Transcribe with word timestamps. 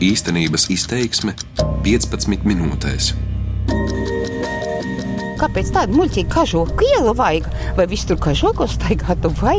Īstenības 0.00 0.70
izteiksme 0.72 1.34
15 1.84 2.46
minūtēs. 2.48 3.10
Kāpēc 5.36 5.72
tādu 5.74 5.98
muļķīgu 5.98 6.30
kažoku 6.32 6.86
ielu 6.86 7.12
vajag? 7.18 7.48
Vai 7.76 7.84
viss 7.90 8.08
tur 8.08 8.16
kažokos 8.24 8.78
staigātu 8.78 9.28
vai? 9.42 9.58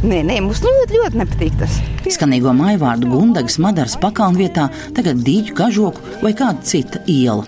Nē, 0.00 0.22
nē, 0.30 0.38
mums 0.46 0.62
ļoti, 0.64 0.96
ļoti 0.96 1.20
nepatīk 1.20 1.58
tas. 1.60 1.76
Skanīgo 2.08 2.54
māju 2.56 2.80
vārdu 2.86 3.10
Gundagas 3.10 3.58
Madaras 3.60 3.98
pakalnvietā 4.00 4.70
tagad 4.96 5.20
dīķu 5.26 5.56
kažoku 5.58 6.22
vai 6.22 6.32
kāda 6.38 6.64
cita 6.64 7.02
iela. 7.04 7.44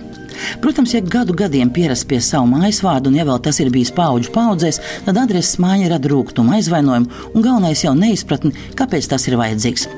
Protams, 0.61 0.93
ja 0.93 1.01
gadu 1.01 1.33
gadiem 1.37 1.73
pierast 1.73 2.05
pie 2.13 2.21
savu 2.21 2.51
mājas 2.53 2.83
vārdu, 2.85 3.09
un 3.09 3.17
ja 3.17 3.25
vēl 3.25 3.41
tas 3.41 3.57
ir 3.65 3.73
bijis 3.73 3.95
paudžu 3.97 4.35
paudzēs, 4.37 4.83
tad 5.09 5.23
adreses 5.25 5.57
māja 5.65 5.95
rada 5.95 6.13
rūkumu, 6.13 6.59
aizvainojumu 6.61 7.33
un 7.33 7.49
galvenais 7.49 7.87
jau 7.89 7.97
neizpratni, 7.97 8.53
kāpēc 8.77 9.09
tas 9.15 9.27
ir 9.33 9.41
vajadzīgs. 9.41 9.89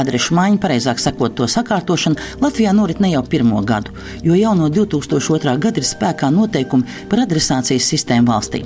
Adrešu 0.00 0.36
maiņa, 0.38 0.60
pareizāk 0.62 1.02
sakot, 1.02 1.34
to 1.38 1.48
sakārtošana 1.50 2.40
Latvijā 2.42 2.74
norit 2.76 3.00
ne 3.00 3.12
jau 3.14 3.22
pirmo 3.26 3.62
gadu, 3.66 3.94
jo 4.24 4.36
jau 4.38 4.54
no 4.58 4.70
2002. 4.72 5.56
gada 5.62 5.82
ir 5.82 5.88
spēkā 5.88 6.30
noteikumi 6.34 7.00
par 7.10 7.24
adresācijas 7.26 7.88
sistēmu 7.92 8.32
valstī. 8.32 8.64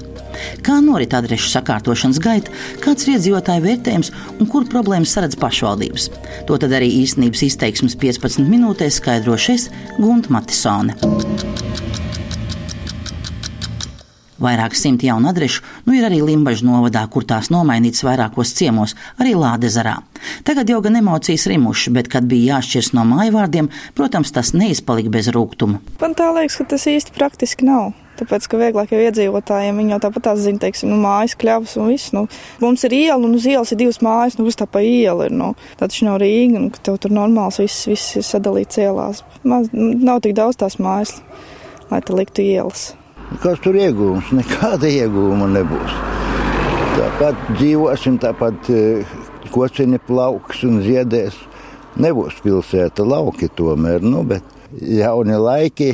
Kā 0.67 0.81
norit 0.85 1.15
adrešu 1.15 1.51
sakārtošanas 1.53 2.21
gaita, 2.23 2.55
kāds 2.85 3.07
ir 3.07 3.17
iedzīvotāju 3.17 3.65
vērtējums 3.67 4.13
un 4.39 4.51
kur 4.51 4.67
problēmas 4.71 5.15
saredz 5.15 5.39
pašvaldības. 5.41 6.11
To 6.49 6.59
tad 6.61 6.75
arī 6.75 6.91
īstenības 7.03 7.47
izteiksmes 7.51 7.99
15 8.01 8.43
minūtēs 8.49 9.01
skaidrošais 9.03 9.71
Gunta 10.01 10.35
Matisone. 10.35 10.99
Vairāk 14.45 14.77
simt 14.77 15.05
jaunu 15.07 15.31
adrešu 15.31 15.65
nu 15.87 15.97
ir 15.97 16.05
arī 16.05 16.21
Limbaģa 16.25 16.67
novadā, 16.69 17.05
kur 17.11 17.25
tās 17.29 17.51
nomainītas 17.55 18.05
vairākos 18.05 18.55
ciemos, 18.59 18.97
arī 19.19 19.35
Lādezarā. 19.39 19.99
Tagad 20.45 20.71
jau 20.71 20.81
gan 20.85 21.01
emocijas 21.01 21.49
rimuši, 21.51 21.93
bet, 21.97 22.09
kad 22.13 22.29
bija 22.29 22.59
jāšķirs 22.59 22.93
no 22.97 23.05
māju 23.09 23.35
vārdiem, 23.35 23.73
protams, 23.97 24.33
tas 24.35 24.55
neizpalika 24.57 25.13
bez 25.13 25.33
rūkuma. 25.35 25.81
Man 26.01 26.17
tā 26.19 26.31
liekas, 26.37 26.61
ka 26.61 26.73
tas 26.75 26.89
īsti 26.91 27.17
praktiski 27.17 27.69
nav. 27.69 27.93
Tāpēc, 28.15 28.47
ka 28.47 28.59
vieglāk 28.61 28.93
jau 28.95 29.01
iedzīvotājiem 29.03 29.81
jau 29.91 29.99
tāpat 30.05 30.29
zina, 30.39 30.61
teiksim, 30.63 30.93
nu, 30.93 31.01
mājas 31.03 31.35
kļavas 31.39 31.75
un 31.83 31.91
viss. 31.91 32.13
Nu, 32.15 32.29
mums 32.63 32.87
ir 32.87 32.95
iela, 32.95 33.19
un 33.19 33.35
uz 33.35 33.47
ielas 33.51 33.75
ir 33.75 33.81
divas 33.81 33.99
mājas, 34.07 34.39
nu, 34.39 34.47
kas 34.47 34.61
tā 34.61 34.69
pa 34.71 34.85
ielu 34.87 35.27
ir. 35.27 35.35
Nu, 35.35 35.53
tā 35.75 35.89
taču 35.89 36.07
nav 36.07 36.21
Rīga, 36.23 36.61
un 36.61 36.71
tev 36.79 37.01
tur 37.03 37.15
normāls 37.15 37.59
viss, 37.63 37.89
viss 37.91 38.21
ir 38.21 38.27
sadalīts 38.27 38.79
ielās. 38.85 39.25
Maz, 39.43 39.73
nav 39.75 40.23
tik 40.23 40.37
daudz 40.39 40.63
tās 40.63 40.79
mājas, 40.79 41.17
lai 41.91 42.05
te 42.07 42.15
liktu 42.15 42.47
ielas. 42.47 42.93
Kas 43.43 43.61
tur 43.65 43.77
iegūms? 43.79 44.33
Nekāda 44.39 44.91
iegūma 44.91 45.49
nebūs. 45.55 45.99
Tāpat 46.95 47.41
dzīvosim, 47.59 48.19
tāpat 48.23 48.71
kociņi 49.55 50.01
plauks 50.07 50.63
un 50.69 50.81
ziedēs. 50.85 51.37
Nebūs 52.01 52.41
pilsēta 52.43 53.07
lauki 53.07 53.49
tomēr, 53.55 54.03
nu, 54.03 54.25
bet 54.27 54.47
jauni 54.83 55.37
laiki 55.39 55.93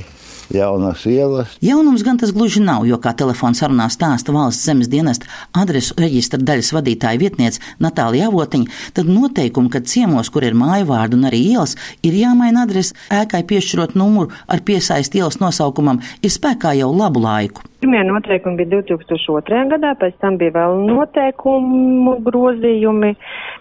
jaunas 0.55 1.07
ielas. 1.07 1.57
Jaunums 1.65 2.05
gan 2.07 2.19
tas 2.21 2.33
gluži 2.35 2.63
nav, 2.65 2.85
jo, 2.89 2.99
kā 3.03 3.13
telefons 3.17 3.63
sarunā 3.63 3.89
stāsta 3.93 4.35
valsts 4.35 4.67
zemes 4.67 4.91
dienesta 4.91 5.31
adresu 5.57 5.97
reģistra 6.01 6.41
daļas 6.43 6.73
vadītāja 6.77 7.21
vietniece 7.21 7.63
Natālija 7.83 8.29
Avotiņa, 8.31 8.77
tad 8.97 9.11
noteikumi, 9.11 9.73
ka 9.73 9.83
ciemos, 9.93 10.31
kur 10.33 10.47
ir 10.47 10.59
māju 10.59 10.91
vārdu 10.91 11.19
un 11.19 11.31
arī 11.31 11.43
ielas, 11.55 11.77
ir 12.07 12.19
jāmaina 12.19 12.67
adrese, 12.67 12.97
ēkai 13.15 13.43
piešķirot 13.51 13.97
numuru 13.99 14.35
ar 14.49 14.63
piesaisti 14.67 15.23
ielas 15.23 15.41
nosaukumam, 15.43 16.03
ir 16.23 16.33
spēkā 16.35 16.77
jau 16.81 16.93
labu 16.95 17.23
laiku. 17.25 17.67
Pirmie 17.81 18.03
noteikumi 18.05 18.59
bija 18.61 18.83
2002. 18.85 19.61
gadā, 19.71 19.95
pēc 19.97 20.19
tam 20.21 20.37
bija 20.41 20.53
vēl 20.59 20.83
noteikumu 20.85 22.19
grozījumi. 22.27 23.15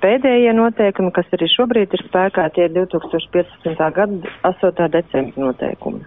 Pēdējie 0.03 0.51
noteikumi, 0.57 1.13
kas 1.15 1.31
arī 1.37 1.47
šobrīd 1.53 1.95
ir 1.95 2.03
spēkā, 2.09 2.49
tie 2.55 2.67
ir 2.67 2.75
2015. 2.75 3.79
gada 3.95 4.35
8. 4.51 4.89
decembra 4.97 5.47
noteikumi 5.47 6.03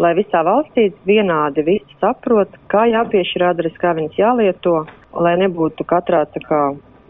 lai 0.00 0.14
visā 0.18 0.42
valstī 0.46 0.88
vienādi 1.06 1.64
visi 1.66 1.98
saprot, 2.00 2.50
kā 2.72 2.86
jāpiešķir 2.90 3.46
adrese, 3.50 3.78
kā 3.80 3.94
viņas 3.96 4.18
jālieto, 4.18 4.82
lai 5.14 5.36
nebūtu 5.42 5.86
katrā 5.88 6.24
tā 6.34 6.42
kā 6.48 6.64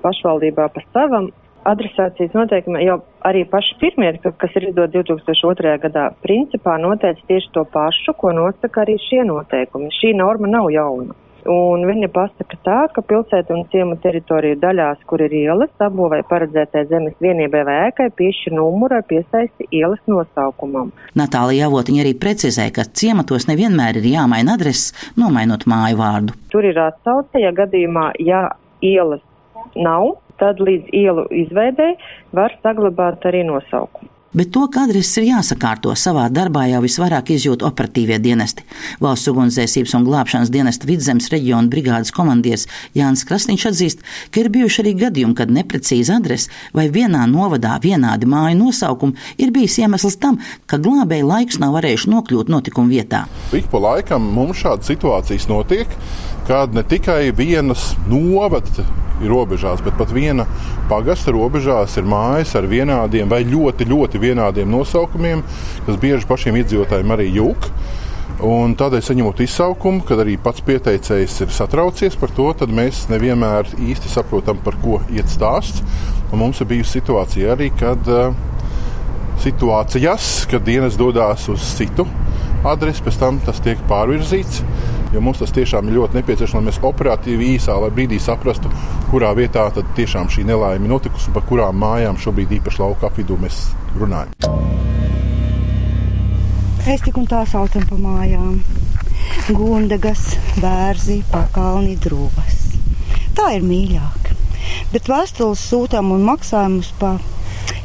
pašvaldībā 0.05 0.69
pa 0.75 0.85
savam. 0.93 1.31
Adresācijas 1.65 2.35
noteikumi 2.37 2.83
jau 2.85 2.99
arī 3.25 3.47
paši 3.49 3.79
pirmie, 3.81 4.11
kas 4.21 4.57
ir 4.61 4.67
izdot 4.69 4.93
2002. 4.93 5.79
gadā, 5.87 6.11
principā 6.21 6.77
noteica 6.77 7.25
tieši 7.31 7.55
to 7.57 7.65
pašu, 7.73 8.13
ko 8.21 8.35
nosaka 8.37 8.83
arī 8.83 8.99
šie 9.01 9.23
noteikumi. 9.25 9.89
Šī 9.97 10.13
norma 10.19 10.51
nav 10.59 10.69
jauna. 10.75 11.17
Un 11.51 11.83
viņa 11.85 12.09
pasaka 12.15 12.57
tā, 12.65 12.77
ka 12.95 13.03
pilsētu 13.05 13.53
un 13.53 13.67
ciemu 13.73 13.99
teritoriju 14.01 14.57
daļās, 14.63 15.03
kur 15.09 15.21
ir 15.27 15.35
ielas, 15.37 15.73
abūvē 15.83 16.23
paredzētai 16.31 16.87
zemes 16.89 17.19
vienībai 17.21 17.65
vai 17.69 17.77
ēkai 17.91 18.09
piešķir 18.17 18.57
numuru 18.57 18.97
ar 18.99 19.05
piesaisti 19.09 19.69
ielas 19.71 20.01
nosaukumam. 20.09 20.95
Natālija 21.19 21.69
Avotiņa 21.69 22.05
arī 22.05 22.15
precizē, 22.21 22.71
ka 22.73 22.87
ciematos 22.89 23.49
nevienmēr 23.51 24.01
ir 24.01 24.09
jāmaina 24.15 24.57
adreses, 24.57 24.95
nomainot 25.21 25.69
māju 25.69 26.01
vārdu. 26.01 26.39
Tur 26.55 26.65
ir 26.65 26.81
atsauce, 26.81 27.37
ja 27.43 27.53
gadījumā, 27.53 28.11
ja 28.25 28.47
ielas 28.81 29.23
nav, 29.77 30.17
tad 30.41 30.65
līdz 30.65 30.97
ielu 30.97 31.29
izveidē 31.45 31.93
var 32.33 32.57
saglabāt 32.65 33.29
arī 33.29 33.45
nosaukumu 33.51 34.14
bet 34.35 34.51
to, 34.55 34.67
ka 34.69 34.85
adreses 34.85 35.19
ir 35.21 35.29
jāsakārto 35.31 35.95
savā 35.99 36.27
darbā, 36.33 36.67
jau 36.71 36.83
visvairāk 36.85 37.33
izjūt 37.35 37.65
operatīvie 37.67 38.19
dienesti. 38.23 38.67
Valsts 39.05 39.31
ugunsdzēsības 39.33 39.95
un 39.99 40.07
glābšanas 40.09 40.53
dienesta 40.55 40.89
vidzemes 40.91 41.31
reģiona 41.33 41.71
brigādes 41.73 42.13
komandieris 42.15 42.67
Jānis 42.99 43.25
Krasniņš 43.29 43.67
atzīst, 43.71 44.05
ka 44.35 44.43
ir 44.43 44.51
bijuši 44.55 44.83
arī 44.85 44.95
gadījumi, 45.05 45.39
kad 45.39 45.55
neprecīza 45.55 46.19
adrese 46.19 46.51
vai 46.77 46.89
vienā 46.93 47.25
novadā 47.31 47.79
vienādi 47.83 48.29
māju 48.31 48.59
nosaukumi 48.61 49.19
ir 49.39 49.55
bijis 49.55 49.79
iemesls 49.83 50.19
tam, 50.23 50.41
ka 50.67 50.81
glābēji 50.83 51.29
laiks 51.31 51.61
nav 51.63 51.79
varējuši 51.79 52.13
nokļūt 52.15 52.53
notikuma 52.53 52.91
vietā. 52.91 53.25
Ik 53.55 53.71
pa 53.73 53.83
laikam 53.83 54.27
mums 54.35 54.63
šādas 54.65 54.91
situācijas 54.91 55.49
notiek, 55.51 55.91
kad 56.49 56.75
ne 56.77 56.85
tikai 56.85 57.31
vienas 57.37 57.95
novads 58.11 58.83
ir 59.23 59.31
robežās, 59.31 59.83
bet 59.85 59.97
pat 59.99 60.13
viena 60.15 60.47
pagasta 60.91 61.33
robežās 61.35 61.97
ir 62.01 62.09
mājas 62.09 62.55
ar 62.59 62.67
vienādiem 62.71 63.31
vai 63.31 63.43
ļoti, 63.47 63.87
ļoti 63.89 64.21
vienādiem 64.25 64.71
nosaukumiem, 64.73 65.45
kas 65.87 66.01
bieži 66.01 66.29
pašiem 66.31 66.59
iedzīvotājiem 66.63 67.15
arī 67.15 67.29
jūg. 67.37 67.69
Un 68.45 68.75
tādēļ, 68.77 69.03
saņemot 69.07 69.41
izsaukumu, 69.45 70.03
kad 70.09 70.21
arī 70.25 70.35
pats 70.43 70.65
pieteicējs 70.67 71.37
ir 71.45 71.53
satraucies 71.55 72.17
par 72.19 72.33
to, 72.35 72.49
tad 72.59 72.73
mēs 72.75 73.05
nevienmēr 73.13 73.71
īsti 73.79 74.11
saprotam, 74.11 74.59
par 74.65 74.77
ko 74.83 74.99
iet 75.15 75.31
stāsts. 75.31 75.85
Un 76.33 76.43
mums 76.43 76.59
ir 76.61 76.69
bijusi 76.73 76.99
situācija 76.99 77.55
arī, 77.55 77.71
kad 77.79 78.11
uh, 78.11 78.35
situācijas, 79.45 80.49
kad 80.51 80.67
dienas 80.67 80.99
dodas 80.99 81.47
uz 81.53 81.63
citu 81.79 82.09
adresi, 82.67 83.05
pēc 83.05 83.21
tam 83.21 83.39
tas 83.45 83.61
tiek 83.65 83.81
pārvirzīts 83.91 84.63
jo 85.15 85.23
mums 85.23 85.39
tas 85.39 85.53
tiešām 85.55 85.89
ir 85.89 85.99
ļoti 85.99 86.19
nepieciešams, 86.19 86.57
lai 86.59 86.69
mēs 86.69 86.81
operatīvi 86.83 87.53
īsā 87.55 87.77
brīdī 87.95 88.19
saprastu, 88.23 88.71
kurā 89.13 89.31
vietā 89.39 89.67
tad 89.75 89.91
tiešām 89.97 90.31
šī 90.33 90.47
nelaime 90.49 90.91
notikusi 90.91 91.31
un 91.31 91.37
par 91.37 91.45
kurām 91.49 91.79
mājām 91.79 92.19
šobrīd 92.21 92.57
īpaši 92.59 92.83
lauka 92.83 93.11
apvidū 93.11 93.39
mēs 93.39 93.61
runājam. 94.01 94.35
Es 96.85 97.01
tik 97.01 97.17
un 97.17 97.29
tā 97.31 97.45
saucam 97.49 97.87
pa 97.89 97.97
mājām. 97.97 98.59
Gundagas, 99.55 100.35
bērzi, 100.61 101.23
pakalni, 101.31 101.95
drūvas. 102.01 102.59
Tā 103.37 103.55
ir 103.57 103.65
mīļāka. 103.65 104.35
Bet 104.93 105.09
vēstules 105.09 105.63
sūtām 105.71 106.13
un 106.15 106.27
maksājumus 106.27 106.91
pa 107.01 107.17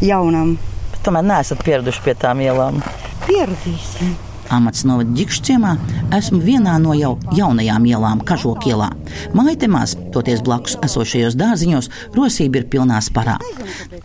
jaunam. 0.03 0.57
Tomēr 1.05 1.29
neesat 1.29 1.63
pieraduši 1.63 2.03
pie 2.07 2.17
tām 2.19 2.43
ielām. 2.43 2.81
Pieradīsim 3.27 4.17
amats 4.49 4.85
novada 4.87 5.13
ģikšu 5.17 5.45
ciemā, 5.49 5.75
esmu 6.17 6.41
vienā 6.43 6.77
no 6.81 6.95
jau 6.97 7.15
jaunajām 7.37 7.85
ielām, 7.89 8.23
Kažokielā. 8.25 8.91
Maitemās, 9.37 9.95
toties 10.13 10.43
blakus 10.45 10.77
esošajos 10.85 11.37
dārziņos, 11.39 11.89
rosība 12.17 12.61
ir 12.61 12.69
pilnā 12.71 12.99
sparā. 13.03 13.37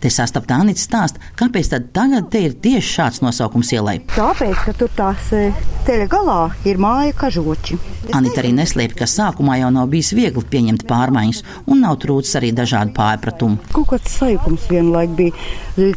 Te 0.01 0.11
sastapta 0.13 0.59
Anita 0.61 0.81
stāst, 0.81 1.19
kāpēc 1.39 1.71
tad 1.73 1.89
tagad 1.95 2.29
te 2.33 2.45
ir 2.47 2.57
tieši 2.61 2.93
šāds 2.99 3.23
nosaukums 3.25 3.73
ielai. 3.75 3.99
Tāpēc, 4.15 4.63
ka 4.67 4.75
tur 4.77 4.91
tās 4.95 5.31
e, 5.35 5.49
ceļa 5.87 6.07
galā 6.11 6.39
ir 6.67 6.81
māja 6.81 7.15
kažoči. 7.25 7.79
Anita 8.13 8.41
arī 8.41 8.51
neslēpj, 8.53 8.95
ka 8.99 9.07
sākumā 9.09 9.57
jau 9.61 9.71
nav 9.73 9.89
bijis 9.89 10.11
viegli 10.17 10.43
pieņemt 10.51 10.85
pārmaiņas, 10.89 11.41
un 11.71 11.81
nav 11.85 11.97
trūcis 12.03 12.37
arī 12.39 12.51
dažādu 12.55 12.93
pārpratumu. 12.97 13.57
Kaut 13.73 13.89
kāds 13.93 14.13
sajukums 14.19 14.67
vienlaik 14.69 15.15
bija. 15.17 15.33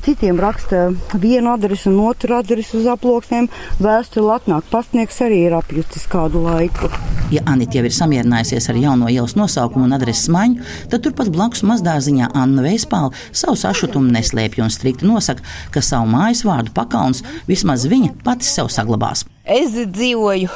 Citiem 0.04 0.40
raksta 0.40 0.88
vienu 1.20 1.52
adresi 1.52 1.90
un 1.90 2.00
otru 2.08 2.38
adresi 2.38 2.78
uz 2.80 2.88
aploksnēm. 2.90 3.50
Vēstuli 3.82 4.32
atnāk 4.34 4.66
pastnieks 4.72 5.20
arī 5.26 5.44
ir 5.50 5.58
apjutis 5.58 6.08
kādu 6.10 6.42
laiku. 6.46 6.90
Ja 7.32 7.44
Anita 7.52 7.76
jau 7.78 7.84
ir 7.84 7.92
samierinājusies 7.92 8.70
ar 8.72 8.80
jauno 8.98 9.08
ielas 9.08 9.36
nosaukumu 9.36 9.86
un 9.86 9.94
adreses 9.94 10.28
maiņu, 10.32 10.64
tad 10.90 11.04
turpat 11.04 11.30
blakus 11.30 11.62
mazdāziņā 11.62 12.32
Anna 12.34 12.64
Veispāle 12.64 13.14
savu 13.32 13.56
sašutumu 13.56 14.10
neslēpj 14.12 14.62
un 14.64 14.70
strikti 14.70 15.06
nosaka, 15.06 15.44
ka 15.70 15.80
savu 15.80 16.08
mājas 16.10 16.44
vārdu 16.46 16.74
pakalns 16.74 17.22
vismaz 17.46 17.86
viņa 17.86 18.16
pati 18.24 18.48
sev 18.48 18.70
saglabās. 18.72 19.24
Es 19.44 19.72
dzīvoju 19.72 20.50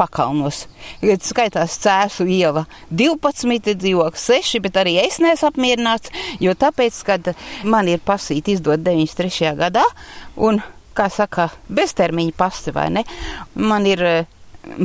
pakalnos. 0.00 0.64
Kad 1.02 1.22
skaitās 1.24 1.76
cēsu 1.82 2.26
iela 2.26 2.64
12, 2.90 3.74
dzīvoklis 3.76 4.26
6, 4.32 4.60
bet 4.64 4.80
arī 4.80 4.96
es 5.02 5.20
neesmu 5.20 5.50
apmierināts, 5.50 6.10
jo 6.40 6.54
tāpēc, 6.56 7.02
kad 7.06 7.32
man 7.64 7.88
ir 7.88 8.00
pasīti 8.02 8.56
izdot 8.56 8.80
93. 8.82 9.54
gadā, 9.60 9.84
un, 10.40 10.62
kā 10.96 11.10
saka, 11.12 11.50
beztermiņa 11.68 12.36
pasti 12.36 12.74
vai 12.74 12.88
ne, 12.96 13.04
man 13.54 13.86
ir 13.88 14.06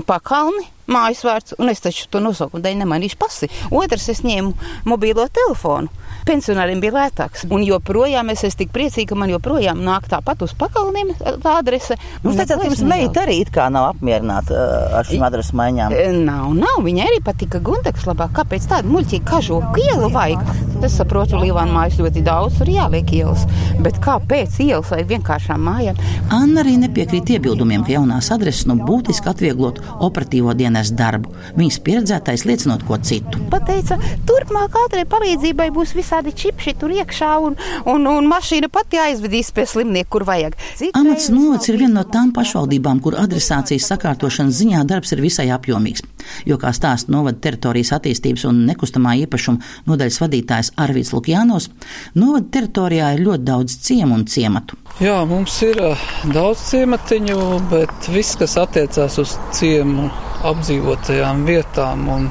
pakalni, 0.08 0.66
mājas 0.92 1.24
vārds, 1.26 1.56
un 1.60 1.70
es 1.72 1.82
taču 1.84 2.08
to 2.12 2.22
nosaukumu 2.24 2.64
dēļ 2.64 2.82
nemainīšu 2.84 3.18
pasi. 3.20 3.50
Otrs, 3.74 4.08
es 4.14 4.22
ņēmu 4.26 4.54
mobilo 4.90 5.26
telefonu. 5.34 5.90
Pensionāriem 6.26 6.82
bija 6.82 6.96
lētāks. 6.96 7.46
Un 7.54 7.66
joprojām 7.66 8.32
es 8.34 8.44
esmu 8.48 8.64
tik 8.64 8.72
priecīga, 8.74 9.12
ka 9.12 9.20
man 9.20 9.34
joprojām 9.34 9.82
nāk 9.86 10.08
tāpat 10.10 10.46
uz 10.46 10.56
pakalniem 10.58 11.14
tā 11.20 11.58
adrese. 11.60 11.98
Jūs 12.24 12.40
teicāt, 12.40 12.58
ka 12.62 12.70
jums 12.70 12.86
meita 12.88 13.26
arī 13.26 13.40
it 13.44 13.52
kā 13.54 13.68
nav 13.74 13.92
apmierināta 13.94 14.56
uh, 14.56 14.96
ar 15.02 15.10
šīm 15.10 15.26
adreses 15.28 15.54
maiņām. 15.58 15.98
Nav, 16.26 16.56
nav. 16.58 16.80
Viņa 16.86 17.10
arī 17.10 17.22
patika 17.26 17.62
Gundeks 17.66 18.08
labāk. 18.10 18.34
Kāpēc 18.40 18.70
tādu 18.72 18.94
muļķīgu 18.96 19.30
kažoku 19.30 19.86
ielu 19.86 20.10
vajag? 20.14 20.75
Es 20.84 20.98
saprotu, 21.00 21.38
Līvāna 21.40 21.72
mājas 21.72 21.96
ļoti 22.02 22.22
daudz, 22.26 22.58
tur 22.60 22.70
jāliek 22.70 23.10
ielas. 23.16 23.46
Bet 23.84 23.98
kāpēc 24.04 24.58
ielas 24.64 24.92
vai 24.92 25.02
vienkāršām 25.08 25.62
mājām? 25.66 26.00
Anna 26.34 26.64
arī 26.64 26.76
nepiekrīt 26.82 27.32
iebildumiem, 27.36 27.86
ka 27.86 27.96
jaunās 27.96 28.30
adreses 28.36 28.68
nu 28.70 28.76
būtiski 28.82 29.32
atvieglot 29.32 29.80
operatīvo 30.06 30.54
dienas 30.58 30.92
darbu. 30.96 31.32
Viņas 31.58 31.80
pieredzētais 31.86 32.46
liecinot 32.50 32.86
ko 32.88 33.00
citu. 33.02 33.42
Pateica, 33.54 33.98
turpmāk 34.28 34.78
ātrai 34.86 35.06
palīdzībai 35.10 35.70
būs 35.76 35.96
visādi 35.98 36.36
čipši 36.36 36.76
tur 36.82 36.94
iekšā 36.96 37.32
un, 37.48 37.58
un, 37.92 38.10
un 38.12 38.30
mašīna 38.32 38.70
pati 38.74 39.02
aizvedīs 39.02 39.54
pie 39.56 39.68
slimnieka, 39.70 40.12
kur 40.18 40.28
vajag. 40.28 40.60
Cik 40.82 40.98
Amats 41.00 41.32
novads 41.34 41.72
ir 41.72 41.80
viena 41.82 42.02
no 42.02 42.08
tām 42.10 42.34
pašvaldībām, 42.36 43.02
kur 43.06 43.18
adresācijas 43.22 43.90
sakārtošanas 43.94 44.60
ziņā 44.62 44.86
darbs 44.90 45.16
ir 45.16 45.24
visai 45.26 45.50
apjomīgs. 45.56 46.04
Jo, 46.50 46.60
kā 46.62 46.74
stāsta 46.76 47.14
novada 47.14 47.40
teritorijas 47.48 47.94
attīstības 47.98 48.48
un 48.50 48.66
nekustamā 48.70 49.16
īpašuma 49.26 49.90
nodaļas 49.90 50.22
vadītājs 50.24 50.74
Arvīts 50.82 51.14
Lukjānos, 51.16 51.70
novada 52.16 52.50
teritorijā 52.58 53.14
ir 53.16 53.26
ļoti 53.28 53.48
daudz 53.48 53.80
ciemu 53.86 54.20
un 54.20 54.28
ciematu. 54.30 54.80
Jā, 55.04 55.18
mums 55.28 55.58
ir 55.66 55.82
uh, 55.84 56.06
daudz 56.32 56.70
ciematiņu, 56.70 57.40
bet 57.72 58.12
viss, 58.14 58.38
kas 58.40 58.56
attiecās 58.62 59.20
uz 59.22 59.36
ciemu 59.56 60.08
apdzīvotajām 60.46 61.44
vietām 61.48 62.08
un 62.12 62.30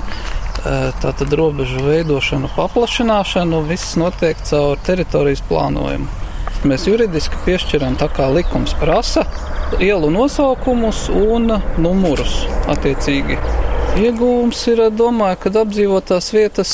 tātad 0.64 1.32
robežu 1.36 1.82
veidošanu, 1.84 2.48
paplašināšanu, 2.56 3.60
viss 3.68 3.98
notiek 4.00 4.38
caur 4.48 4.80
teritorijas 4.86 5.44
plānojumu. 5.48 6.08
Mēs 6.64 6.86
juridiski 6.88 7.36
piešķiram 7.44 7.98
tā 8.00 8.08
kā 8.14 8.30
likums 8.32 8.72
prasa 8.80 9.26
ielu 9.82 10.08
nosaukumus 10.14 11.10
un 11.12 11.52
numurus 11.82 12.44
attiecīgi. 12.72 13.36
Iegūms 13.94 14.58
ir, 14.72 14.80
domāju, 14.90 15.36
kad 15.44 15.56
apdzīvotās 15.60 16.32
vietas 16.34 16.70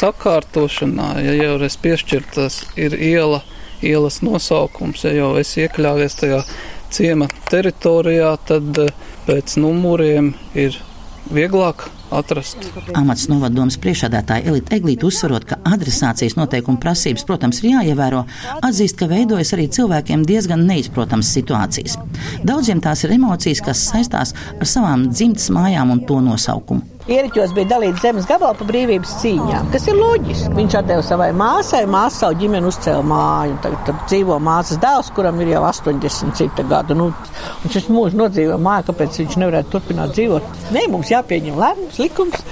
sakārtošanā, 0.00 1.10
ja 1.20 1.34
jau 1.36 1.58
es 1.66 1.76
piešķirtas 1.82 2.56
ir 2.80 2.96
iela, 2.96 3.42
ielas 3.84 4.22
nosaukums, 4.24 5.04
ja 5.04 5.12
jau 5.18 5.34
es 5.36 5.52
iekļāvies 5.60 6.16
tajā 6.22 6.40
ciema 6.96 7.28
teritorijā, 7.52 8.32
tad 8.48 8.80
pēc 9.26 9.58
numuriem 9.60 10.32
ir 10.56 10.80
vieglāk 11.28 11.90
atrast. 12.08 12.70
Amats 12.96 13.28
novadomas 13.30 13.76
priekšādātāja 13.82 14.48
Elita 14.48 14.78
Eglīte 14.78 15.06
uzsverot, 15.06 15.44
ka 15.46 15.60
adresācijas 15.68 16.38
noteikuma 16.40 16.80
prasības, 16.80 17.26
protams, 17.28 17.60
ir 17.60 17.74
jāievēro, 17.74 18.24
atzīst, 18.64 18.96
ka 18.96 19.10
veidojas 19.12 19.52
arī 19.56 19.68
cilvēkiem 19.76 20.24
diezgan 20.26 20.64
neizprotams 20.72 21.36
situācijas. 21.36 22.00
Daudziem 22.46 22.80
tās 22.84 23.04
ir 23.04 23.16
emocijas, 23.16 23.64
kas 23.64 23.88
saistās 23.90 24.34
ar 24.56 24.68
savām 24.68 25.08
dzimtas 25.10 25.50
mājām 25.54 25.96
un 25.96 26.06
to 26.08 26.20
nosaukumu. 26.24 26.86
Ieriķos 27.10 27.54
bija 27.56 27.66
dalīts 27.72 28.02
zemes 28.04 28.26
gabals 28.28 28.58
par 28.60 28.68
brīvības 28.68 29.14
cīņām, 29.22 29.70
kas 29.72 29.86
ir 29.88 29.96
loģiski. 29.98 30.50
Viņš 30.54 30.74
atdeva 30.78 31.02
savai 31.02 31.30
māsai, 31.34 31.80
māsa 31.90 32.26
savu 32.26 32.36
ģimeni 32.42 32.68
uzcēla 32.68 33.02
māju. 33.10 33.56
Tagad 33.64 33.86
tad 33.88 34.04
dzīvo 34.04 34.36
māsas 34.44 34.78
dēls, 34.82 35.08
kuram 35.16 35.40
ir 35.42 35.54
jau 35.54 35.64
80 35.66 36.36
cita 36.38 36.66
gadu. 36.70 36.94
Nu, 36.98 37.08
viņš 37.64 37.78
šis 37.78 37.88
mūžs 37.90 38.18
nodzīvo 38.20 38.58
māju, 38.62 38.90
kāpēc 38.90 39.18
viņš 39.22 39.38
nevarētu 39.42 39.74
turpināt 39.74 40.12
dzīvot. 40.14 40.60
Nē, 40.76 40.84
mums 40.92 41.10
jāpieņem 41.10 41.58
lēmums, 41.58 41.98
likums. 42.04 42.44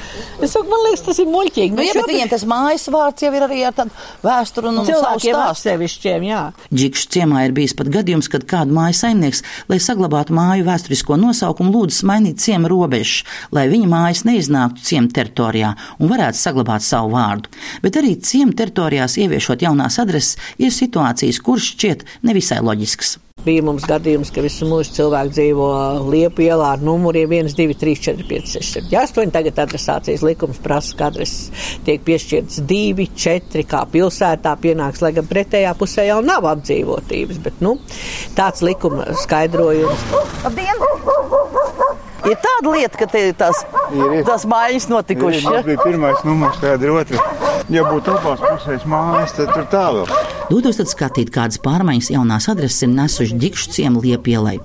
Es 0.43 0.53
saku, 0.55 0.71
man 0.71 0.85
liekas, 0.87 1.05
tas 1.07 1.19
ir 1.23 1.31
muļķīgi. 1.31 1.75
Nu, 1.75 1.85
jā, 1.85 1.95
bet 1.99 2.11
viņiem 2.11 2.33
tas 2.33 2.45
mājas 2.49 2.89
vārds 2.95 3.25
jau 3.27 3.33
ir 3.35 3.47
arī 3.47 3.61
ar 3.69 3.75
tādu 3.75 3.95
vēsturu 4.23 4.71
un 4.73 4.81
cilvēkiem 4.87 5.39
atsevišķiem, 5.45 6.27
jā. 6.31 6.43
Džikšu 6.71 7.09
ciemā 7.15 7.45
ir 7.47 7.55
bijis 7.57 7.75
pat 7.79 7.91
gadījums, 7.95 8.31
kad 8.31 8.47
kādu 8.49 8.75
māju 8.79 8.97
saimnieks, 9.01 9.43
lai 9.69 9.81
saglabātu 9.83 10.37
māju 10.37 10.67
vēsturisko 10.69 11.19
nosaukumu, 11.21 11.73
lūdzas 11.75 12.05
mainīt 12.09 12.43
ciema 12.43 12.71
robežas, 12.71 13.25
lai 13.55 13.69
viņa 13.71 13.91
mājas 13.91 14.25
neiznāktu 14.29 14.85
ciema 14.89 15.13
teritorijā 15.15 15.75
un 15.99 16.13
varētu 16.13 16.41
saglabāt 16.41 16.87
savu 16.87 17.15
vārdu. 17.17 17.53
Bet 17.85 18.01
arī 18.01 18.17
ciema 18.23 18.57
teritorijās 18.57 19.19
ieviešot 19.21 19.65
jaunās 19.69 20.01
adreses 20.03 20.37
ir 20.59 20.75
situācijas, 20.75 21.43
kuras 21.45 21.73
šķiet 21.73 22.07
nevisai 22.23 22.63
loģiskas. 22.65 23.19
Bija 23.49 23.63
mums 23.65 23.87
gadījums, 23.89 24.29
ka 24.35 24.43
visu 24.45 24.67
mūžu 24.69 24.93
cilvēku 24.99 25.33
dzīvo 25.33 25.69
liepu 26.13 26.45
ielā 26.45 26.75
ar 26.75 26.83
numuriem 26.85 27.31
1, 27.39 27.55
2, 27.57 27.77
3, 27.81 27.95
4, 28.05 28.27
5, 28.29 28.51
6, 28.59 28.73
7, 28.83 28.97
8. 29.01 29.33
Tagad 29.33 29.63
adresācijas 29.65 30.25
likums 30.27 30.59
prasa, 30.61 30.93
ka 30.99 31.09
adreses 31.09 31.71
tiek 31.87 32.03
piešķirtas 32.05 32.61
2, 32.69 33.07
4, 33.17 33.65
kā 33.71 33.81
pilsētā 33.89 34.53
pienāks, 34.61 35.01
lai 35.05 35.15
gan 35.17 35.31
pretējā 35.31 35.73
pusē 35.81 36.05
jau 36.11 36.19
nav 36.27 36.45
apdzīvotības. 36.53 37.41
Bet, 37.47 37.63
nu, 37.65 37.79
tāds 38.37 38.61
likuma 38.67 39.09
skaidrojums. 39.23 40.05
Labdien! 40.45 40.85
Ir 42.29 42.37
tāda 42.45 42.75
lieta, 42.75 42.99
ka 43.01 43.07
te 43.09 43.23
ir 43.31 43.37
tās, 43.39 43.63
ir, 43.95 44.19
tās 44.29 44.45
mājas 44.51 44.91
notikušas. 44.93 45.47
Tas 45.49 45.65
bija 45.71 45.81
pirmais 45.87 46.21
numurs, 46.27 46.61
tāda 46.61 46.85
ir 46.85 46.93
otra. 46.99 47.25
Ja 47.73 47.87
būtu 47.89 48.13
abās 48.13 48.45
pusēs 48.45 48.85
mājas, 48.89 49.39
tad 49.39 49.55
tur 49.55 49.71
tālāk. 49.73 50.38
Dodos 50.49 50.79
tad 50.81 50.89
skatīt, 50.89 51.29
kādas 51.33 51.61
pārmaiņas 51.61 52.09
jaunās 52.15 52.47
adreses 52.49 52.85
ir 52.87 52.93
nesuši 52.95 53.37
ģikšu 53.43 53.73
ciemu 53.75 54.01
liepielai. 54.01 54.57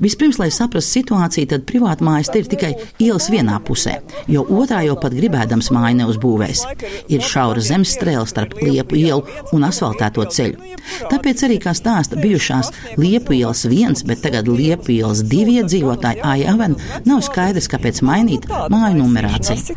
Vispirms, 0.00 0.38
lai 0.40 0.48
saprastu 0.54 0.96
situāciju, 0.96 1.50
tad 1.50 1.66
privāta 1.68 2.06
mājas 2.06 2.30
te 2.32 2.40
ir 2.40 2.48
tikai 2.48 2.72
ielas 3.04 3.28
vienā 3.32 3.58
pusē, 3.66 3.98
jo 4.32 4.46
otrā 4.56 4.80
jau 4.86 4.96
pat 5.02 5.16
gribēdams 5.16 5.68
māju 5.76 6.00
neuzbūvēs. 6.00 6.64
Ir 7.12 7.24
šaura 7.24 7.64
zemes 7.64 7.92
strēle 7.98 8.24
starp 8.30 8.56
liepu 8.62 8.96
ielu 8.96 9.22
un 9.52 9.68
asfaltēto 9.68 10.24
ceļu. 10.24 10.72
Tāpēc 11.10 11.44
arī, 11.44 11.60
kā 11.60 11.76
stāsta 11.76 12.16
bijušās 12.20 12.72
liepu 12.96 13.36
ielas 13.36 13.66
viens, 13.68 14.06
bet 14.08 14.24
tagad 14.24 14.48
liepu 14.48 14.94
ielas 14.96 15.20
divi 15.26 15.58
iedzīvotāji 15.60 16.24
Aijaven, 16.24 16.78
nav 17.04 17.24
skaidrs, 17.28 17.68
kāpēc 17.72 18.00
mainīt 18.06 18.48
māju 18.72 19.02
numerāciju. 19.02 19.76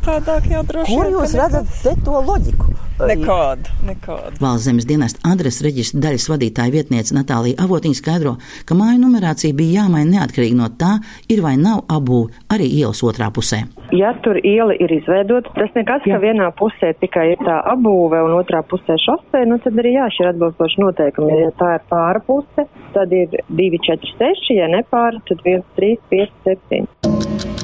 Kur 0.88 1.12
jūs 1.18 1.36
redzat 1.36 1.84
to 2.06 2.24
loģiku? 2.30 2.89
Nekādu, 3.00 3.72
nekādu. 3.88 4.36
Valsts 4.44 4.66
zemes 4.68 4.88
dienesta 4.88 5.24
adreses 5.32 5.64
reģistra 5.64 6.02
daļas 6.04 6.26
vadītāja 6.34 6.74
vietniece 6.74 7.16
Natālija 7.16 7.64
Avotiņa 7.64 7.96
skaidro, 7.96 8.34
ka 8.68 8.76
māju 8.76 9.00
numerācija 9.06 9.56
bija 9.56 9.86
jāmaina 9.86 10.18
neatkarīgi 10.18 10.58
no 10.60 10.68
tā, 10.82 10.98
ir 11.32 11.40
vai 11.46 11.56
nav 11.60 11.86
abūve 11.88 12.36
arī 12.52 12.68
ielas 12.82 13.00
otrā 13.08 13.30
pusē. 13.32 13.62
Ja 13.96 14.12
tur 14.26 14.38
iela 14.44 14.76
ir 14.76 14.92
izveidota, 14.94 15.54
tas 15.56 15.72
nekas, 15.78 16.04
Jā. 16.06 16.18
ka 16.18 16.26
vienā 16.28 16.50
pusē 16.60 16.92
tikai 17.00 17.30
ir 17.34 17.46
tā 17.48 17.62
abūve 17.72 18.20
un 18.28 18.36
otrā 18.38 18.62
pusē 18.68 19.00
šosei, 19.06 19.48
nu 19.50 19.62
tad 19.64 19.80
arī 19.80 19.96
jāšķir 19.96 20.34
atbilstoši 20.34 20.84
noteikumi. 20.84 21.40
Ja 21.46 21.54
tā 21.62 21.78
ir 21.80 21.88
pāra 21.90 22.22
puse, 22.28 22.68
tad 22.98 23.16
ir 23.16 23.40
2, 23.48 23.72
4, 23.88 24.14
6, 24.20 24.52
ja 24.60 24.68
ne 24.76 24.84
pāra, 24.92 25.24
tad 25.30 25.48
1, 25.48 25.64
3, 25.80 25.96
5, 26.12 26.38
7 26.52 27.59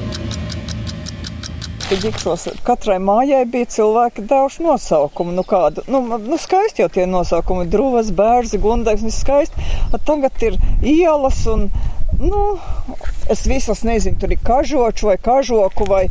ka 1.89 1.97
ģikšos 2.01 2.47
katrai 2.65 2.97
mājai 3.03 3.43
bija 3.49 3.67
cilvēki 3.75 4.23
devuši 4.29 4.63
nosaukumu. 4.65 5.35
Nu, 5.37 5.43
kādu, 5.45 5.83
nu, 5.91 6.01
nu 6.21 6.39
skaisti 6.41 6.81
jau 6.81 6.89
tie 6.89 7.05
nosaukumi- 7.09 7.67
drūvas, 7.73 8.09
bērzi, 8.15 8.59
gundeks, 8.63 9.03
viss 9.05 9.21
skaisti. 9.21 9.67
Tagad 10.07 10.41
ir 10.47 10.57
ielas 10.81 11.43
un 11.51 11.69
Nu, 12.19 12.57
es 13.29 13.43
visas 13.45 13.81
nezinu, 13.83 14.15
tur 14.19 14.31
ir 14.31 14.39
kažoču 14.43 15.09
vai 15.09 15.17
kažoku, 15.17 15.85
vai 15.89 16.03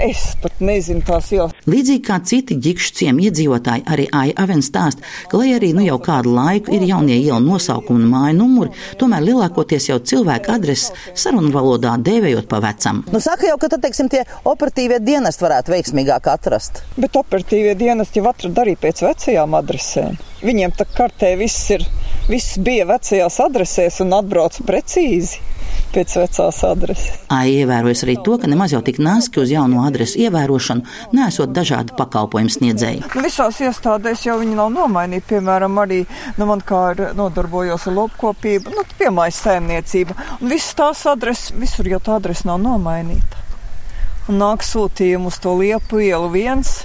es 0.00 0.22
pat 0.40 0.62
nezinu 0.64 1.02
tās 1.04 1.28
ielas. 1.34 1.52
Līdzīgi 1.68 2.04
kā 2.06 2.16
citi 2.24 2.56
ģikšu 2.64 2.94
ciemu 3.00 3.26
iedzīvotāji, 3.28 3.84
arī 3.92 4.06
Aija 4.16 4.36
Avens 4.40 4.70
stāst, 4.70 5.04
ka, 5.28 5.36
lai 5.40 5.52
arī 5.58 5.72
nu 5.76 5.84
jau 5.84 5.98
kādu 6.02 6.32
laiku 6.32 6.72
ir 6.76 6.86
jaunie 6.88 7.18
ielu 7.18 7.40
nosaukumi 7.44 8.00
un 8.00 8.08
māju 8.14 8.38
numuri, 8.38 8.72
tomēr 9.00 9.26
lielākoties 9.26 9.90
jau 9.90 9.98
cilvēku 10.12 10.54
adreses 10.54 10.94
sarunu 11.14 11.52
valodā 11.52 11.96
dēvējot 12.00 12.48
pa 12.48 12.62
vecam. 12.64 13.04
Nu, 13.12 13.20
saka 13.20 13.50
jau, 13.50 13.58
ka 13.60 13.68
tad, 13.74 13.84
teiksim, 13.84 14.08
tie 14.12 14.24
operatīvie 14.48 15.02
dienesti 15.04 15.44
varētu 15.44 15.76
veiksmīgāk 15.76 16.32
atrast. 16.32 16.84
Bet 16.96 17.20
operatīvie 17.20 17.76
dienesti 17.76 18.22
jau 18.22 18.30
atrada 18.32 18.64
arī 18.64 18.78
pēc 18.80 19.04
vecajām 19.04 19.60
adresēm. 19.60 20.16
Viņiem 20.40 20.72
tā 20.72 20.86
kartē 20.88 21.34
viss 21.36 21.68
ir, 21.74 21.84
viss 22.30 22.58
bija 22.62 22.86
vecajās 22.88 23.40
adresēs 23.42 24.00
un 24.04 24.14
atbrauc 24.16 24.60
precīzi 24.66 25.40
pēc 25.90 26.14
vecās 26.20 26.60
adreses. 26.66 27.18
Ai 27.34 27.50
ievērojas 27.62 28.04
arī 28.06 28.16
to, 28.24 28.36
ka 28.38 28.50
nemaz 28.50 28.74
jau 28.74 28.80
tik 28.86 29.00
naski 29.02 29.42
uz 29.42 29.50
jauno 29.50 29.82
adresu 29.86 30.20
ievērošanu 30.22 31.16
nesot 31.16 31.50
dažādu 31.54 31.96
pakalpojumu 31.98 32.54
sniedzēju. 32.54 33.08
Nu, 33.14 33.24
visās 33.24 33.58
iestādēs 33.64 34.24
jau 34.28 34.38
viņi 34.40 34.58
nav 34.58 34.70
nomainīti. 34.74 35.26
Piemēram, 35.32 35.78
arī 35.82 36.00
nu, 36.38 36.46
man 36.46 36.62
kā 36.66 36.84
ir 36.94 37.04
nodarbojos 37.18 37.88
ar 37.90 37.98
lopkopību, 37.98 38.74
nu, 38.76 38.86
piemājas 39.00 39.42
saimniecība. 39.46 40.16
Un 40.40 40.54
visas 40.54 40.78
tās 40.78 41.04
adreses, 41.10 41.54
visur 41.58 41.90
jau 41.90 42.02
tā 42.06 42.18
adrese 42.20 42.46
nav 42.50 42.62
nomainīta. 42.62 43.46
un 44.30 44.38
nāk 44.38 44.62
sūtījumu 44.62 45.26
uz 45.26 45.40
to 45.42 45.56
liepu 45.58 45.98
ielu 46.06 46.28
viens. 46.30 46.84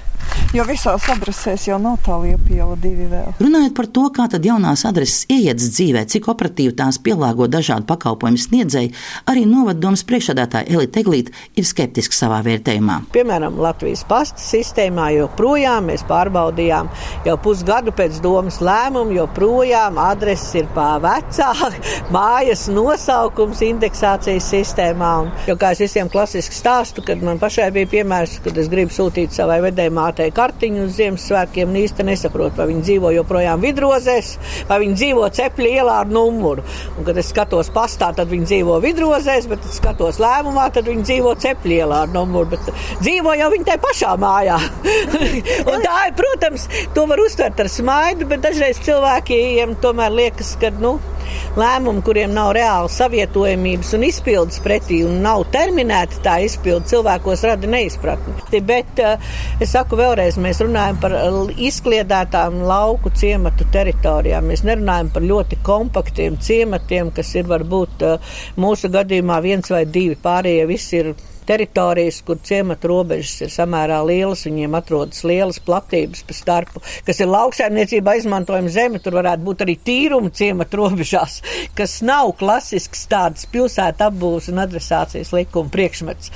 Jo 0.55 0.63
visās 0.63 1.03
adresēs 1.11 1.65
jau 1.67 1.75
nav 1.81 1.97
tā 2.05 2.15
liepa 2.21 2.53
iela 2.55 2.77
divi 2.79 3.09
vēl. 3.11 3.33
Runājot 3.43 3.73
par 3.75 3.87
to, 3.91 4.05
kā 4.15 4.27
tad 4.31 4.45
jaunās 4.47 4.85
adreses 4.87 5.25
ieietas 5.27 5.67
dzīvē, 5.73 6.05
cik 6.07 6.29
operatīvi 6.31 6.75
tās 6.79 6.99
pielāgo 7.03 7.49
dažādu 7.51 7.83
pakalpojumu 7.89 8.39
sniedzēji, 8.39 8.93
arī 9.27 9.43
novaddomas 9.49 10.05
priekšādātāja 10.07 10.69
Elita 10.71 11.01
Eglīta 11.01 11.33
ir 11.59 11.67
skeptiski 11.67 12.15
savā 12.15 12.39
vērtējumā. 12.45 13.01
Piemēram, 13.15 13.57
Latvijas 13.59 14.05
pasta 14.07 14.39
sistēmā 14.39 15.09
joprojām 15.17 15.89
mēs 15.91 16.05
pārbaudījām 16.07 16.91
jau 17.27 17.35
pusgadu 17.43 17.91
pēc 17.95 18.21
domas 18.23 18.61
lēmumu, 18.63 19.17
joprojām 19.17 19.99
adreses 20.05 20.55
ir 20.61 20.71
pār 20.77 21.03
vecā, 21.03 21.51
mājas 22.15 22.67
nosaukums 22.71 23.65
indeksācijas 23.65 24.49
sistēmā. 24.55 25.11
Un, 25.25 25.35
jo 25.49 25.57
kā 25.59 25.73
es 25.75 25.83
visiem 25.83 26.07
klasiski 26.11 26.55
stāstu, 26.55 27.03
kad 27.03 27.19
man 27.25 27.43
pašai 27.43 27.67
bija 27.75 27.91
piemērs, 27.97 28.39
kad 28.47 28.63
es 28.63 28.71
gribu 28.71 28.95
sūtīt 28.95 29.35
savai 29.35 29.59
vedējumātei 30.05 30.33
kartiņu 30.33 30.85
uz 30.85 30.95
Ziemassvētkiem 30.97 31.69
un 31.69 31.77
īsti 31.79 32.05
nesaprotu, 32.05 32.59
vai 32.59 32.67
viņi 32.69 32.83
dzīvo 32.85 33.11
joprojām 33.15 33.61
vidrozēs, 33.61 34.37
vai 34.67 34.79
viņi 34.83 34.95
dzīvo 34.99 35.29
cepļu 35.33 35.69
ielā 35.71 35.99
ar 36.03 36.07
numuru. 36.07 36.63
Un, 36.97 37.05
kad 37.05 37.17
es 37.17 37.29
skatos 37.31 37.71
pastā, 37.73 38.13
tad 38.15 38.29
viņi 38.29 38.45
dzīvo 38.45 38.79
vidrozēs, 38.83 39.47
bet, 39.49 39.61
kad 39.63 39.73
skatos 39.73 40.19
lēmumā, 40.19 40.69
tad 40.73 40.87
viņi 40.89 41.03
dzīvo 41.03 41.35
cepļu 41.41 41.79
ielā 41.79 42.03
ar 42.05 42.13
numuru. 42.13 42.53
Bet 42.53 42.69
dzīvo 43.01 43.35
jau 43.35 43.49
viņi 43.53 43.65
tajā 43.69 43.81
pašā 43.81 44.13
mājā. 44.21 44.59
tā 45.85 45.97
ir, 46.07 46.15
protams, 46.17 46.69
to 46.95 47.05
var 47.09 47.21
uztvert 47.23 47.59
ar 47.59 47.71
smaidu, 47.71 48.29
bet 48.29 48.45
dažreiz 48.45 48.81
cilvēkiem 48.85 49.77
tomēr 49.81 50.13
liekas, 50.13 50.55
ka, 50.61 50.71
nu, 50.81 50.97
lēmumi, 51.59 52.03
kuriem 52.05 52.33
nav 52.35 52.51
reāli 52.57 52.91
savietojamības 52.93 53.93
un 53.97 54.05
izpildes 54.07 54.61
pretī 54.65 55.01
un 55.07 55.19
nav 55.25 55.45
terminēti 55.53 56.21
tā 56.25 56.37
izpilde, 56.45 56.87
cilvēkos 56.91 57.45
rada 57.47 57.69
neizpratni. 57.71 58.61
Bet 58.65 59.01
es 59.61 59.73
saku 59.75 59.99
vēlreiz, 59.99 60.39
mēs 60.41 60.61
runājam 60.63 60.99
par 61.03 61.15
izkliedētām 61.69 62.61
lauku 62.67 63.11
ciematu 63.15 63.67
teritorijām. 63.73 64.49
Mēs 64.51 64.65
nerunājam 64.67 65.11
par 65.15 65.25
ļoti 65.25 65.61
kompaktiem 65.65 66.39
ciematiem, 66.41 67.13
kas 67.15 67.35
ir 67.35 67.47
varbūt 67.51 68.05
mūsu 68.61 68.91
gadījumā 68.93 69.39
viens 69.45 69.71
vai 69.71 69.85
divi 69.85 70.17
pārējie 70.21 70.67
visi 70.69 71.01
ir 71.01 71.15
teritorijas, 71.47 72.21
kur 72.25 72.39
ciemata 72.43 72.89
robežas 72.89 73.45
ir 73.45 73.53
samērā 73.53 74.01
lielas, 74.07 74.45
viņiem 74.47 74.77
atrodas 74.77 75.23
lielas 75.27 75.59
platības 75.63 76.23
pa 76.25 76.35
starpu, 76.35 76.81
kas 77.07 77.21
ir 77.21 77.31
lauksaimniecība 77.31 78.17
izmantojama 78.19 78.71
zeme, 78.73 79.01
tur 79.03 79.17
varētu 79.19 79.45
būt 79.45 79.65
arī 79.65 79.77
tīruma 79.87 80.31
ciemata 80.35 80.79
robežās, 80.79 81.41
kas 81.77 81.99
nav 82.05 82.33
klasisks 82.39 83.05
tādas 83.11 83.47
pilsēta 83.51 84.09
apbūves 84.09 84.49
un 84.51 84.63
adresācijas 84.65 85.33
likuma 85.35 85.71
priekšmets, 85.73 86.31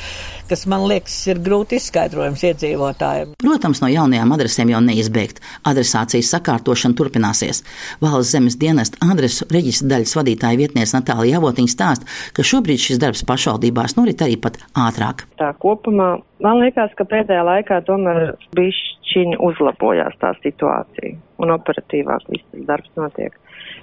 kas 0.50 0.66
man 0.70 0.86
liekas 0.90 1.18
ir 1.30 1.42
grūti 1.46 1.80
izskaidrojums 1.80 2.46
iedzīvotājiem. 2.52 3.36
Protams, 3.42 3.84
no 3.84 3.90
jaunajām 3.92 4.34
adresēm 4.36 4.74
jau 4.74 4.82
neizbēgt. 4.86 5.42
Adresācijas 5.70 6.32
sakārtošana 6.34 6.98
turpināsies. 6.98 7.64
Valsts 8.04 8.34
zemes 8.36 8.58
dienesta 8.62 9.02
adresu 9.12 9.48
reģistra 9.52 9.96
daļas 9.96 10.16
vadītāja 10.18 10.60
vietniece 10.60 10.98
Natālija 10.98 11.40
Avotiņa 11.40 11.74
stāsta, 11.74 12.10
ka 12.36 12.46
šobrīd 12.46 12.82
šis 12.82 13.02
darbs 13.02 13.26
pašvaldībās 13.28 13.96
norit 14.00 14.22
arī 14.26 14.38
pat 14.42 14.60
ātrāk 14.74 14.99
ātrāk. 15.00 15.26
Tā 15.40 15.52
kopumā 15.62 16.20
man 16.44 16.62
liekas, 16.62 16.94
ka 16.98 17.08
pēdējā 17.08 17.44
laikā 17.46 17.82
tomēr 17.88 18.36
bišķiņi 18.58 19.40
uzlabojās 19.40 20.18
tā 20.22 20.34
situācija 20.44 21.18
un 21.40 21.54
operatīvāk 21.56 22.28
viss 22.30 22.48
tas 22.52 22.66
darbs 22.68 22.92
notiek. 23.00 23.38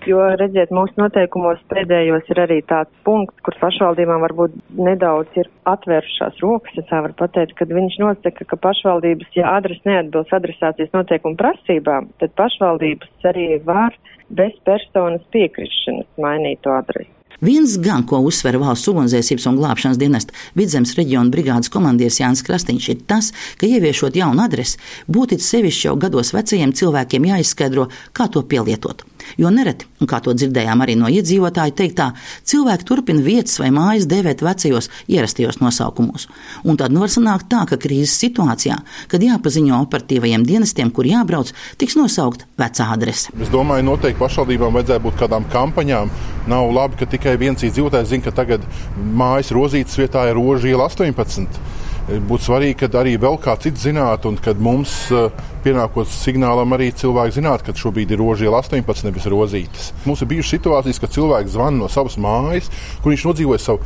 Jo, 0.06 0.20
redziet, 0.38 0.70
mūsu 0.74 0.94
noteikumos 1.00 1.60
pēdējos 1.70 2.28
ir 2.30 2.40
arī 2.42 2.58
tāds 2.68 2.92
punkts, 3.06 3.40
kur 3.46 3.56
pašvaldībām 3.62 4.22
varbūt 4.22 4.54
nedaudz 4.76 5.40
ir 5.40 5.48
atvēršās 5.66 6.38
rokas, 6.44 6.76
ja 6.76 6.84
tā 6.90 7.00
var 7.06 7.14
pateikt, 7.18 7.56
kad 7.58 7.72
viņš 7.72 7.98
nosaka, 8.02 8.46
ka 8.46 8.60
pašvaldības, 8.60 9.32
ja 9.38 9.56
adres 9.56 9.80
neatbilst 9.88 10.36
adresācijas 10.36 10.92
noteikumu 10.94 11.40
prasībām, 11.40 12.12
tad 12.20 12.36
pašvaldības 12.38 13.30
arī 13.32 13.48
var 13.64 13.96
bez 14.28 14.54
personas 14.68 15.24
piekrišanas 15.34 16.08
mainīt 16.20 16.62
to 16.66 16.74
adresi. 16.76 17.15
Viens 17.44 17.76
gan, 17.82 18.04
ko 18.08 18.22
uzsver 18.24 18.56
valsts 18.60 18.88
ugunsdzēsības 18.92 19.48
un 19.50 19.58
glābšanas 19.60 20.00
dienesta 20.00 20.36
vidzemes 20.56 20.94
reģiona 20.96 21.32
brigādes 21.32 21.72
komandieris 21.72 22.20
Jānis 22.22 22.44
Krastīņš, 22.46 22.88
ir 22.92 23.02
tas, 23.10 23.32
ka 23.60 23.68
ieviešot 23.68 24.16
jaunu 24.16 24.44
adresi, 24.46 24.80
būtu 25.12 25.40
sevišķi 25.42 25.90
jau 25.90 25.96
gados 26.00 26.32
vecajiem 26.36 26.72
cilvēkiem 26.76 27.28
jāizskaidro, 27.32 27.90
kā 28.16 28.30
to 28.32 28.44
pielietot. 28.48 29.04
Jo 29.40 29.50
nereti, 29.50 29.88
un 30.00 30.10
kā 30.10 30.20
to 30.24 30.34
dzirdējām 30.36 30.82
arī 30.84 30.96
no 30.98 31.10
iedzīvotāju 31.12 31.74
teiktā, 31.76 32.10
cilvēki 32.46 32.86
turpina 32.88 33.22
vietas 33.24 33.58
vai 33.60 33.72
mājas 33.74 34.08
dēvēt 34.10 34.44
vecajos 34.46 34.90
ierastajos 35.12 35.60
nosaukumos. 35.62 36.28
Un 36.64 36.78
tad 36.80 36.94
var 36.96 37.12
sanākt 37.12 37.50
tā, 37.52 37.64
ka 37.68 37.78
krīzes 37.80 38.16
situācijā, 38.22 38.78
kad 39.12 39.24
jāpaziņo 39.26 39.80
operatīvajiem 39.86 40.46
dienestiem, 40.46 40.92
kur 40.94 41.08
jābrauc, 41.08 41.52
tiks 41.80 41.98
nosaukt 41.98 42.46
vecā 42.60 42.88
adrese. 42.94 43.34
Es 43.40 43.52
domāju, 43.52 43.88
noteikti 43.90 44.20
pašvaldībām 44.22 44.78
vajadzētu 44.78 45.06
būt 45.08 45.18
kādām 45.22 45.48
kampaņām. 45.52 46.12
Nav 46.50 46.70
labi, 46.74 47.00
ka 47.00 47.10
tikai 47.10 47.36
viens 47.40 47.64
iedzīvotājs 47.66 48.12
zina, 48.12 48.28
ka 48.28 48.36
tagad 48.42 48.64
mājas 48.96 49.52
rozītas 49.54 49.98
vietā 49.98 50.28
ir 50.30 50.38
roža 50.38 50.70
iela 50.70 50.86
18 50.90 51.85
būtu 52.06 52.44
svarīgi, 52.44 52.78
ka 52.84 52.90
arī 53.00 53.16
vēl 53.20 53.38
kā 53.42 53.56
cits 53.60 53.82
zinātu, 53.86 54.30
un 54.30 54.38
kad 54.42 54.60
mums 54.62 54.94
uh, 55.14 55.26
pienākot 55.64 56.08
signālam, 56.10 56.74
arī 56.76 56.92
cilvēki 56.94 57.38
zinātu, 57.40 57.66
ka 57.66 57.76
šobrīd 57.76 58.14
ir 58.14 58.22
rožiela 58.22 58.62
18, 58.62 59.08
nevis 59.08 59.26
rozītes. 59.30 59.92
Mums 60.06 60.22
ir 60.22 60.30
bijušas 60.30 60.58
situācijas, 60.58 61.02
kad 61.02 61.14
cilvēks 61.16 61.54
zvana 61.56 61.82
no 61.82 61.90
savas 61.90 62.18
mājas, 62.22 62.70
kur 63.02 63.14
viņš 63.14 63.26
nodzīvoja 63.30 63.64
savu 63.64 63.82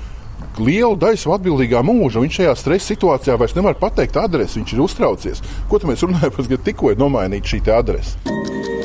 lielu 0.61 0.97
daļu 1.01 1.21
savu 1.21 1.37
atbildīgā 1.39 1.81
mūža. 1.87 2.21
Viņš 2.25 2.41
šajā 2.41 2.55
stresa 2.59 2.93
situācijā 2.93 3.39
vairs 3.41 3.57
nevar 3.57 3.79
pateikt 3.81 4.21
adresi, 4.21 4.61
viņš 4.61 4.77
ir 4.77 4.85
uztraucies. 4.85 5.43
Ko 5.71 5.81
mēs 5.89 6.05
runājam, 6.05 6.37
kad 6.53 6.69
tikko 6.69 6.93
ir 6.93 7.01
nomainīta 7.01 7.55
šī 7.55 7.65
adrese? 7.77 8.80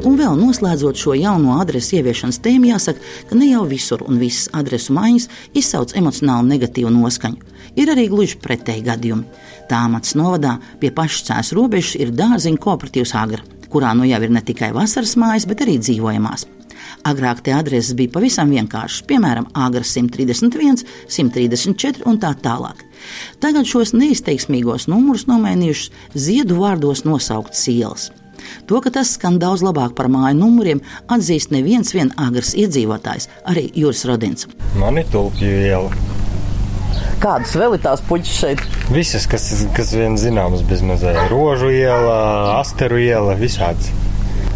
Un 0.00 0.14
vēl 0.16 0.32
noslēdzot 0.38 0.96
šo 0.96 1.12
jauno 1.18 1.58
adresu 1.60 1.98
ieviešanas 1.98 2.38
tēmu, 2.40 2.70
jāsaka, 2.70 3.02
ka 3.28 3.36
ne 3.36 3.50
jau 3.50 3.66
visur 3.68 4.00
un 4.06 4.16
visas 4.20 4.48
adresu 4.56 4.94
maiņas 4.96 5.26
izsauc 5.60 5.92
emocionāli 5.98 6.54
negatīvu 6.54 6.92
noskaņu. 6.94 7.50
Ir 7.76 7.92
arī 7.92 8.06
gluži 8.08 8.38
pretēji 8.40 8.86
gadījumi. 8.86 9.26
Tāmats 9.68 10.16
novadā 10.16 10.54
pie 10.80 10.88
pašas 10.96 11.26
cēlus 11.28 11.52
robežas 11.58 11.98
ir 12.00 12.14
dārziņa 12.16 12.62
kooperatīvs 12.64 13.12
Agra, 13.20 13.44
kurā 13.68 13.92
nu 13.98 14.08
jau 14.08 14.22
ir 14.24 14.32
ne 14.32 14.40
tikai 14.40 14.70
vasaras 14.72 15.12
mājas, 15.20 15.44
bet 15.50 15.66
arī 15.66 15.76
dzīvojamās. 15.82 16.46
Agrāk 17.04 17.44
te 17.44 17.52
adreses 17.52 17.92
bija 17.96 18.14
pavisam 18.16 18.50
vienkāršas, 18.56 19.04
piemēram, 19.08 19.50
Agra 19.52 19.84
131, 19.84 20.80
134 21.12 22.08
un 22.08 22.16
tā 22.24 22.32
tālāk. 22.40 22.86
Tagad 23.44 23.68
šos 23.68 23.92
neizteiksmīgos 23.96 24.88
numurus 24.88 25.28
nomainījušas 25.28 26.16
ziedu 26.16 26.56
vārdos 26.64 27.04
nosauktas 27.04 27.68
ielas. 27.68 28.08
To, 28.70 28.80
ka 28.84 28.92
tas 28.94 29.14
skan 29.16 29.38
daudz 29.42 29.64
labāk 29.66 29.96
par 29.98 30.10
māju 30.12 30.38
numuriem, 30.38 30.82
atzīst 31.10 31.54
neviens 31.54 31.94
vien 31.96 32.12
agrs 32.20 32.54
iedzīvotājs, 32.58 33.28
arī 33.50 33.68
Juris 33.74 34.06
Rodins. 34.08 34.48
Man 34.80 35.00
ir 35.00 35.08
tulpju 35.12 35.50
iela. 35.66 35.90
Kādas 37.20 37.52
vēl 37.52 37.76
ir 37.76 37.82
tās 37.84 38.00
puķis 38.08 38.36
šeit? 38.42 38.62
Visas, 38.94 39.26
kas, 39.28 39.50
kas 39.76 39.92
vien 39.92 40.16
zināmas, 40.20 40.62
bezmazliet. 40.68 41.18
Rožu 41.28 41.68
iela, 41.74 42.20
asteru 42.56 43.00
iela, 43.02 43.36
visādas. 43.36 43.90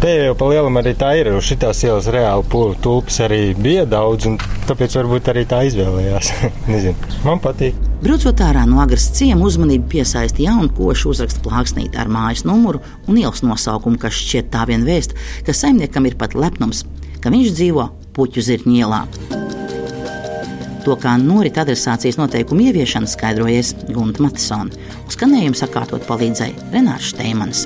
Te 0.05 0.11
jau 0.13 0.35
pa 0.37 0.45
lielam 0.51 0.75
arī 0.77 0.91
tā 0.93 1.07
ir. 1.17 1.31
Uz 1.33 1.47
šitās 1.47 1.79
ielas 1.81 2.05
reāli 2.13 2.75
tulpes 2.83 3.15
arī 3.25 3.39
bija 3.57 3.87
daudz, 3.89 4.27
un 4.29 4.35
tāpēc 4.69 4.99
varbūt 4.99 5.31
arī 5.31 5.47
tā 5.49 5.63
izvēlējās. 5.65 6.29
Nezinu, 6.69 7.09
man 7.25 7.41
patīk. 7.41 7.79
Braucot 8.03 8.43
ārā 8.45 8.67
no 8.69 8.83
agras 8.83 9.07
ciema, 9.17 9.41
uzmanību 9.49 9.89
piesaista 9.95 10.43
jaunu 10.45 10.69
košu 10.77 11.09
uzrakstu 11.15 11.41
plāksnīti 11.47 11.97
ar 11.97 12.13
mājas 12.13 12.45
numuru 12.45 12.83
un 13.09 13.17
ielas 13.17 13.41
nosaukumu, 13.41 13.97
kas 14.03 14.13
šķiet 14.19 14.53
tā 14.53 14.67
vien 14.69 14.85
vēst, 14.85 15.17
ka 15.41 15.57
saimniekam 15.57 16.05
ir 16.05 16.19
pat 16.21 16.37
lepnums, 16.37 16.85
ka 17.25 17.33
viņš 17.33 17.57
dzīvo 17.57 17.89
puķu 18.13 18.45
zirņielā. 18.45 19.01
To, 20.85 20.99
kā 21.01 21.15
norit 21.17 21.57
adresācijas 21.57 22.21
noteikumu 22.21 22.67
ieviešana, 22.67 23.09
skaidrojies 23.09 23.73
Gunta 23.89 24.21
Matisona. 24.21 24.85
Skanējumu 25.09 25.57
sakārtot 25.57 26.05
palīdzēja 26.05 26.75
Renārs 26.77 27.15
Steimans. 27.15 27.65